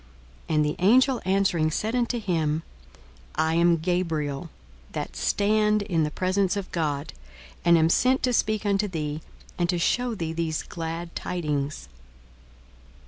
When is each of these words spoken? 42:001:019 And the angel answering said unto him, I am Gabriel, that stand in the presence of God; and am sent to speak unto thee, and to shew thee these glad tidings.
42:001:019 0.49 0.55
And 0.55 0.65
the 0.65 0.75
angel 0.79 1.21
answering 1.25 1.69
said 1.69 1.93
unto 1.95 2.19
him, 2.19 2.63
I 3.35 3.53
am 3.53 3.77
Gabriel, 3.77 4.49
that 4.93 5.15
stand 5.15 5.83
in 5.83 6.01
the 6.01 6.09
presence 6.09 6.57
of 6.57 6.71
God; 6.71 7.13
and 7.63 7.77
am 7.77 7.87
sent 7.87 8.23
to 8.23 8.33
speak 8.33 8.65
unto 8.65 8.87
thee, 8.87 9.21
and 9.59 9.69
to 9.69 9.77
shew 9.77 10.15
thee 10.15 10.33
these 10.33 10.63
glad 10.63 11.15
tidings. 11.15 11.87